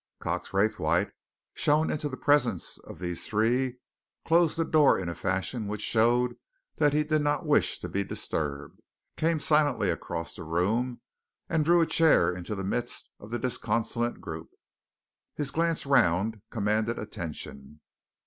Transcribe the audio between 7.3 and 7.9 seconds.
wish to